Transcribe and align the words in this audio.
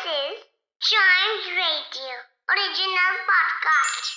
This 0.00 0.12
is 0.12 0.38
Chimes 0.80 1.46
Radio 1.60 2.14
original 2.52 3.16
podcast. 3.30 4.08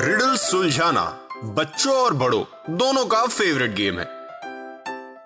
Riddle 0.00 0.34
सुलझाना 0.44 1.04
बच्चों 1.58 1.94
और 2.04 2.14
बड़ों 2.22 2.42
दोनों 2.78 3.04
का 3.06 3.24
फेवरेट 3.26 3.74
गेम 3.80 3.98
है। 3.98 4.04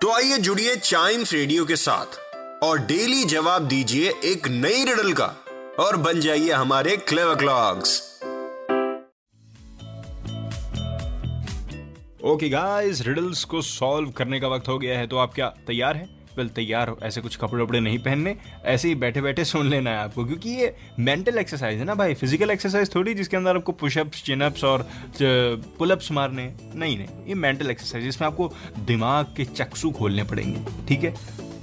तो 0.01 0.11
आइए 0.15 0.37
जुड़िए 0.47 0.75
चाइम्स 0.75 1.33
रेडियो 1.33 1.65
के 1.65 1.75
साथ 1.85 2.19
और 2.63 2.79
डेली 2.91 3.23
जवाब 3.35 3.67
दीजिए 3.67 4.13
एक 4.31 4.47
नई 4.47 4.83
रिडल 4.91 5.13
का 5.21 5.27
और 5.85 5.97
बन 6.07 6.19
जाइए 6.27 6.51
हमारे 6.51 6.97
clever 7.11 7.35
clocks 7.43 8.01
okay 12.33 12.49
guys 12.49 13.01
riddles 13.07 13.43
को 13.53 13.61
सॉल्व 13.61 14.11
करने 14.17 14.39
का 14.39 14.47
वक्त 14.55 14.67
हो 14.67 14.77
गया 14.79 14.99
है 14.99 15.07
तो 15.07 15.17
आप 15.17 15.33
क्या 15.33 15.49
तैयार 15.67 15.95
हैं? 15.95 16.14
वेल 16.37 16.49
तैयार 16.49 16.89
हो, 16.89 16.97
ऐसे 17.03 17.21
कुछ 17.21 17.35
कपड़े 17.35 17.63
वपड़े 17.63 17.79
नहीं 17.79 17.99
पहनने, 17.99 18.35
ऐसे 18.65 18.87
ही 18.87 18.95
बैठे 18.95 19.21
बैठे 19.21 19.45
सुन 19.45 19.67
लेना 19.67 19.91
है 19.91 19.97
आपको, 19.97 20.25
क्योंकि 20.25 20.49
ये 20.51 20.73
मेंटल 20.99 21.37
एक्सरसाइज 21.37 21.79
है 21.79 21.85
ना 21.85 21.95
भाई 21.95 22.13
फ़िज़िकल 22.13 22.51
एक्सरसाइज 22.51 22.93
थोड़ी 22.95 23.13
जिसके 23.13 23.37
अंदर 23.37 23.55
आपको 23.55 23.71
पुशअप्स 23.73 24.23
चिनअप्स 24.23 24.63
और 24.63 24.87
पुलअप्स 25.21 26.11
मारने, 26.11 26.51
नहीं 26.75 26.97
नहीं, 26.97 27.07
ये 27.27 27.35
मेंटल 27.35 27.71
एक्सरसाइज 27.71 28.07
इसमें 28.07 28.27
आपको 28.27 28.51
दिमाग 28.79 29.33
के 29.37 29.45
चक्सू 29.45 29.91
खोलने 29.91 30.23
पड़ेंगे, 30.23 30.65
ठीक 30.87 31.03
है? 31.03 31.13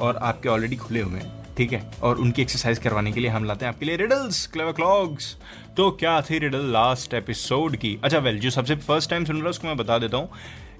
और 0.01 0.17
आपके 0.19 0.49
ऑलरेडी 0.49 0.77
खुले 0.77 1.01
हुए 1.01 1.21
हैं, 1.21 1.55
ठीक 1.57 1.73
है? 1.73 1.81
और 2.03 2.19
उनकी 2.19 2.43
एक्सरसाइज 2.43 2.79
करवाने 2.79 3.13
के 3.13 3.21
लिए 3.21 3.31
हम 3.31 3.45
लाते 3.45 3.65
हैं 3.65 3.73
आपके 3.73 3.87
लिए 3.87 3.97
रिडल्स 3.97 4.47
क्लेवर 4.47 4.73
क्लॉग्स 4.73 5.37
तो 5.77 5.91
क्या 5.93 6.21
थी 6.21 6.39
रिडल 6.39 6.73
लास्ट 6.73 7.15
एपिसोड 7.15 7.77
की? 7.77 7.99
अच्छा 8.05 8.19
वेल 8.19 8.39
जो 8.41 8.51
सबसे 8.51 8.77
फ़र्स्ट 8.79 9.11
टाइम 9.11 9.25
सुन 9.25 9.37
रहा 9.37 9.45
है, 9.45 9.51
उसको 9.51 9.69
मैं 9.69 9.77
बता 9.77 9.99
देता 9.99 10.17
हूँ। 10.17 10.29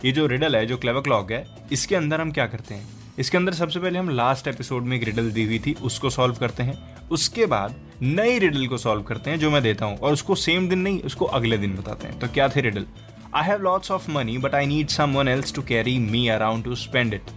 ये 0.05 0.13
जो 0.13 0.27
रिडल 0.27 0.57
है, 0.57 0.65
जो 0.67 0.77
क्लेवर 0.77 1.01
क्लॉग 1.01 1.33
है, 1.33 1.47
इसके 1.73 1.97
अंदर 1.97 2.21
हम 2.21 2.33
क्या 2.33 2.47
करते 2.47 2.75
हैं? 2.75 2.87
इसके 3.19 3.37
अंदर 3.37 3.53
सबसे 3.53 3.81
पहले 3.81 3.99
हम 3.99 4.09
लास्ट 4.11 4.47
एपिसोड 4.49 4.83
में 4.83 4.97
एक 4.97 5.03
रिडल 5.05 5.31
दी 5.31 5.45
हुई 5.45 5.59
थी, 5.59 5.73
उसको 5.83 6.11
सॉल्व 6.11 6.35
करते 6.35 6.63
हैं। 6.63 7.09
उसके 7.11 7.47
बाद 7.47 7.75
नई 8.03 8.39
रिडल 8.39 8.67
को 8.67 8.79
सॉल्व 8.79 9.03
करते 9.03 9.31
हैं, 9.31 9.39
जो 9.39 9.51
मैं 9.51 9.63
देता 9.63 9.87
हूँ, 9.87 9.99
और 9.99 10.13
उसको 10.13 10.35
सेम 10.37 10.69
दिन 10.69 10.79
नहीं, 10.79 11.01
उसको 11.03 11.25
अगले 11.25 11.59
दिन 11.59 11.77
बताते 11.77 12.09
हैं। 12.09 12.19
तो 12.19 12.29
क्या 12.29 12.49
थे 12.49 12.61
riddle 12.61 12.87
I 13.35 13.45
have 13.45 13.63
lots 13.63 13.91
of 13.91 14.11
money 14.11 14.39
but 14.39 14.55
I 14.55 14.67
need 14.67 14.89
someone 15.13 15.29
else 15.29 15.55
to 15.55 15.63
carry 15.63 15.99
me 16.01 16.27
around 16.29 16.65
to 16.65 16.75
spend 16.77 17.15
it 17.15 17.31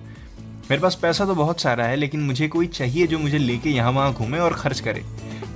मेरे 0.69 0.81
पास 0.81 0.95
पैसा 0.95 1.25
तो 1.25 1.35
बहुत 1.35 1.61
सारा 1.61 1.85
है, 1.85 1.95
लेकिन 1.95 2.21
मुझे 2.21 2.47
कोई 2.47 2.67
चाहिए 2.67 3.07
जो 3.07 3.19
मुझे 3.19 3.37
लेके 3.37 3.69
यहाँ 3.69 3.91
वहाँ 3.91 4.13
घूमे 4.13 4.39
और 4.39 4.53
खर्च 4.53 4.79
करे। 4.79 5.03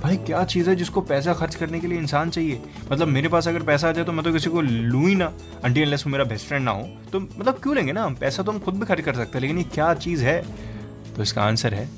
भाई, 0.02 0.16
क्या 0.16 0.44
चीज़ 0.44 0.68
है 0.70 0.74
जिसको 0.76 1.00
पैसा 1.00 1.32
खर्च 1.34 1.54
करने 1.54 1.80
के 1.80 1.86
लिए 1.86 1.98
इंसान 1.98 2.30
चाहिए? 2.30 2.60
मतलब 2.92 3.08
मेरे 3.08 3.28
पास 3.28 3.48
अगर 3.48 3.62
पैसा 3.62 3.88
आ 3.88 3.92
जाए 3.92 4.04
तो 4.04 4.12
मैं 4.12 4.24
तो 4.24 4.32
किसी 4.32 4.50
को 4.50 4.60
लूँ 4.60 5.08
ही 5.08 5.14
ना। 5.14 5.32
अंटी 5.64 5.82
अनलेस 5.82 6.06
मेरा 6.06 6.24
बेस्ट 6.24 6.46
फ्रेंड 6.46 6.64
ना 6.64 6.70
हो। 6.70 6.88
तो 7.12 7.20
मतलब 7.20 7.58
क्यों 7.62 7.74
लेंगे 7.76 7.92
ना 7.92 8.08
पैसा 8.20 8.42
तो 8.42 8.52
हम 8.52 8.58
खुद 8.58 8.74
भी 8.74 8.86
खर्च 8.86 9.04
कर 9.04 9.14
सकते 9.14 9.38
हैं, 9.38 9.40
लेकिन 9.40 9.58
ये 9.58 9.64
क्या 9.64 9.92
चीज़ 9.94 10.24
है? 10.24 10.42
तो 11.16 11.22
इसका 11.22 11.42
आंसर 11.42 11.74
है 11.74 11.88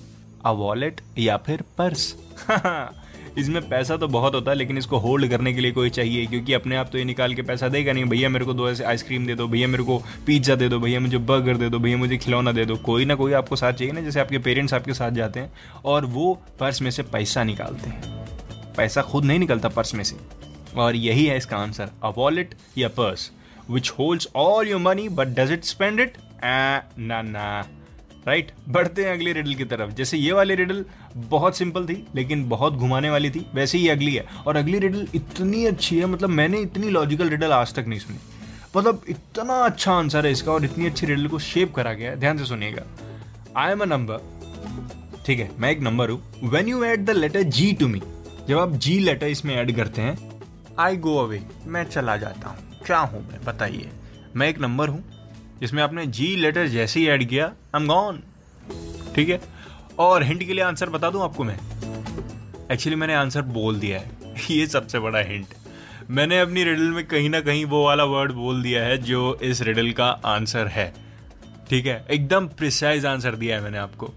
अ 0.44 0.50
वॉलेट 0.50 1.00
या 1.18 1.36
फिर 1.36 1.62
पर्स 1.78 2.14
इसमें 3.38 3.68
पैसा 3.68 3.96
तो 3.96 4.08
बहुत 4.08 4.34
होता 4.34 4.50
है, 4.50 4.56
लेकिन 4.56 4.78
इसको 4.78 4.98
होल्ड 4.98 5.28
करने 5.30 5.52
के 5.52 5.60
लिए 5.60 5.72
कोई 5.72 5.90
चाहिए, 5.90 6.26
क्योंकि 6.26 6.52
अपने 6.52 6.76
आप 6.76 6.88
तो 6.92 6.98
ये 6.98 7.04
निकाल 7.04 7.34
के 7.34 7.42
पैसा 7.42 7.68
देगा 7.68 7.92
नहीं। 7.92 8.04
भैया, 8.04 8.28
मेरे 8.28 8.44
को 8.44 8.54
दो 8.54 8.68
ऐसे 8.70 8.84
आइसक्रीम 8.84 9.26
दे 9.26 9.34
दो, 9.34 9.46
भैया, 9.48 9.68
मेरे 9.68 9.84
को 9.84 9.98
पिज़्ज़ा 10.26 10.54
दे 10.54 10.68
दो, 10.68 10.78
भैया, 10.78 11.00
मुझे 11.00 11.18
बर्गर 11.18 11.56
दे 11.56 11.68
दो, 11.68 11.78
भैया, 11.78 11.96
मुझे 11.96 12.16
खिलौना 12.16 12.52
दे 12.52 12.64
दो। 12.64 12.76
कोई 12.84 13.04
ना 13.04 13.14
कोई 13.14 13.32
आपको 13.32 13.56
साथ 13.56 13.72
चाहिए 13.72 13.92
ना, 13.92 14.00
जैसे 14.00 14.20
आपके 14.20 14.38
पेरेंट्स 14.38 14.74
आपके 14.74 14.94
साथ 14.94 15.10
जाते 15.12 15.40
हैं, 15.40 15.52
और 15.84 16.06
वो 16.06 16.32
पर्स 16.60 16.82
में 16.82 16.90
से 16.90 17.02
पैसा 17.02 17.44
निकालते 17.44 17.90
हैं। 17.90 18.74
पैसा 18.76 19.02
खुद 19.02 19.24
नहीं 19.24 19.38
निकलता 19.38 19.68
पर्स 19.68 19.94
में 19.94 20.04
से। 20.04 20.16
और 20.76 20.96
यही 20.96 21.26
है 21.26 21.36
इसका 21.36 21.56
आंसर 21.56 21.90
अ 22.02 22.08
वॉलेट 22.08 22.54
या 22.78 22.88
purse 22.90 23.30
which 23.70 23.90
holds 23.90 24.28
all 24.36 24.68
your 24.68 24.80
money 24.80 25.08
but 25.10 25.28
does 25.36 25.52
it 25.52 25.64
spend 25.64 26.00
it 26.00 26.16
ना 26.44 27.22
ना। 27.22 27.64
राइट 28.26 28.50
बढ़ते 28.68 29.04
हैं 29.04 29.12
अगली 29.12 29.32
रिडल 29.32 29.54
की 29.54 29.64
तरफ़। 29.64 29.90
जैसे 29.90 30.16
ये 30.16 30.32
वाली 30.32 30.54
रिडल 30.54 30.84
बहुत 31.16 31.56
सिंपल 31.56 31.86
थी, 31.86 32.04
लेकिन 32.14 32.48
बहुत 32.48 32.72
घुमाने 32.72 33.10
वाली 33.10 33.30
थी, 33.30 33.44
वैसे 33.54 33.78
ही 33.78 33.88
अगली 33.88 34.14
है। 34.14 34.24
और 34.46 34.56
अगली 34.56 34.78
रिडल 34.78 35.06
इतनी 35.14 35.64
अच्छी 35.66 35.98
है 35.98 36.06
मतलब 36.06 36.28
मैंने 36.30 36.60
इतनी 36.60 36.90
लॉजिकल 36.90 37.28
रिडल 37.28 37.52
आज 37.52 37.74
तक 37.74 37.86
नहीं 37.88 37.98
सुनी। 37.98 38.18
मतलब 38.76 39.02
इतना 39.08 39.54
अच्छा 39.54 39.92
आंसर 39.92 40.26
है 40.26 40.32
इसका 40.32 40.52
और 40.52 40.64
इतनी 40.64 40.86
अच्छी 40.86 41.06
रिडल 41.06 41.26
को 41.26 41.38
शेप 41.40 41.74
करा 41.74 41.92
गया 41.92 42.10
है। 42.10 42.20
ध्यान 42.20 42.38
से 42.38 42.44
सुनिएगा। 42.44 42.84
आई 43.56 43.72
एम 43.72 43.80
अ 43.80 43.86
नंबर 43.86 44.30
ठीक 45.26 45.38
है, 45.38 45.50
मैं 45.58 45.70
एक 45.70 45.80
नंबर 45.80 46.10
हूँ। 46.10 46.50
When 46.50 46.68
you 46.68 46.82
add 46.84 47.04
the 47.04 47.10
letter 47.10 47.42
G 47.42 47.72
to 47.72 47.88
me 47.88 48.02
जब 48.48 48.58
आप 48.58 48.72
जी 48.76 48.98
लेटर 48.98 49.26
इसमें 49.26 49.54
ऐड 49.56 49.74
करते 49.76 50.02
हैं 50.02 50.16
आई 50.78 50.96
गो 50.98 51.16
अवे 51.18 51.42
मैं 51.66 51.84
चला 51.84 52.16
जाता 52.16 52.48
हूँ। 52.48 52.80
क्या 52.86 52.98
हूँ 52.98 53.20
मैं? 53.22 53.44
बताइए। 53.44 53.90
मैं 54.36 54.48
एक 54.48 54.58
नंबर 54.60 54.88
हूँ। 54.88 55.04
जिसमें 55.62 55.82
आपने 55.82 56.06
जी 56.08 56.34
लेटर 56.36 56.66
जैसे 56.68 57.00
ही 57.00 57.08
ऐड 57.08 57.28
किया 57.28 57.44
आई 57.46 57.80
एम 57.80 57.86
गॉन 57.88 58.22
ठीक 59.14 59.28
है? 59.28 59.40
और 59.98 60.22
हिंट 60.22 60.42
के 60.46 60.52
लिए 60.52 60.64
आंसर 60.64 60.90
बता 60.90 61.10
दूँ 61.10 61.22
आपको 61.22 61.44
मैं? 61.44 61.58
एक्चुअली 62.72 62.96
मैंने 62.96 63.14
आंसर 63.14 63.42
बोल 63.42 63.78
दिया 63.80 63.98
है। 63.98 64.10
ये 64.50 64.66
सबसे 64.66 64.98
बड़ा 64.98 65.18
हिंट 65.18 65.54
मैंने 66.10 66.40
अपनी 66.40 66.64
रिडल 66.64 66.90
में 66.90 67.04
कहीं 67.06 67.28
ना 67.30 67.40
कहीं 67.40 67.64
वो 67.64 67.84
वाला 67.84 68.04
वर्ड 68.04 68.32
बोल 68.32 68.62
दिया 68.62 68.82
है 68.84 68.96
जो 68.98 69.34
इस 69.42 69.60
रिडल 69.62 69.90
का 69.92 70.08
आंसर 70.26 70.66
है। 70.68 70.92
ठीक 71.68 71.86
है? 71.86 72.04
एकदम 72.10 72.46
प्रिसाइज 72.48 73.06
आंसर 73.06 73.36
दिया 73.36 73.56
है 73.56 73.62
मैंने 73.62 73.78
आपको। 73.78 74.12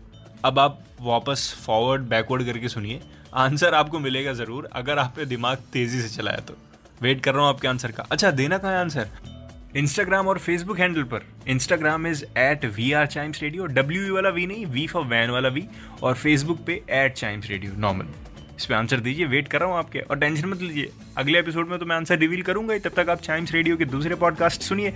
अब 0.46 0.60
आप 0.60 0.80
वापस 1.02 1.54
फॉरवर्ड 1.66 2.02
बैकवर्ड 2.02 2.46
करके 2.46 2.70
सुनिए। 2.70 3.00
आंसर 3.34 3.74
आपको 3.74 4.00
मिलेगा 4.00 4.34
ज़रूर, 4.34 4.70
अगर 4.74 5.00
आप 5.00 5.14
पे 5.16 5.26
दिमाग 5.26 5.58
तेज़ी 5.74 6.02
से 6.02 6.10
चलाया 6.16 6.40
तो। 6.40 6.58
वेट 7.02 7.24
कर 7.24 7.34
रहा 7.34 7.42
हूँ 7.42 7.50
आपके 7.50 7.68
आंसर 7.68 7.92
का। 7.92 8.08
अच्छा 8.12 8.32
देना 8.32 8.58
कहा 8.58 8.72
है 8.72 8.80
आंसर 8.80 9.10
इंस्टाग्राम 9.76 10.28
और 10.28 10.38
फेसबुक 10.38 10.80
हैंडल 10.80 11.04
पर। 11.04 11.24
Instagram 11.48 12.06
is 12.08 12.24
at 12.38 12.64
we 12.66 12.92
are 12.92 13.06
Chimes 13.06 13.42
Radio 13.44 13.66
W 13.68 14.14
वाला 14.16 14.30
वी 14.30 14.46
नहीं 14.48 14.66
वी 14.66 14.86
फॉर 14.88 15.04
वैन 15.06 15.30
वाला 15.30 15.50
वी 15.50 15.64
और 16.04 16.14
फेसबुक 16.16 16.64
पे 16.68 16.74
एट 16.90 17.14
चाइम्स 17.14 17.50
रेडियो 17.50 17.72
नॉर्मल 17.78 18.06
इस 18.58 18.66
पर 18.66 18.74
आंसर 18.74 19.00
दीजिए 19.00 19.26
वेट 19.26 19.48
कर 19.48 19.60
रहा 19.60 19.70
हूँ 19.70 19.78
आपके, 19.78 20.00
और 20.00 20.20
टेंशन 20.20 20.48
मत 20.50 20.62
लीजिए। 20.62 20.92
अगले 21.18 21.40
एपिसोड 21.40 21.70
में 21.70 21.78
तो 21.80 21.86
मैं 21.86 21.96
आंसर 21.96 22.18
रिवील 22.18 22.42
करूँगा 22.42 22.74
ही, 22.74 22.80
तब 22.80 22.92
तक 22.96 23.10
आप 23.10 23.22
चाइम्स 23.22 23.52
रेडियो 23.54 23.78
के 23.78 23.86
दूसरे 23.86 24.16
पॉडकास्ट 24.16 24.62
सुनिए। 24.62 24.94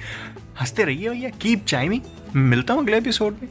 हँसते 0.62 0.84
रहिए 0.84 1.10
भैया 1.10 1.30
कीप 1.42 1.66
चाइमिंग 1.66 2.36
मिलता 2.36 2.74
हूँ 2.74 2.84
अगले 2.84 2.98
एपिसोड 2.98 3.38
में। 3.42 3.50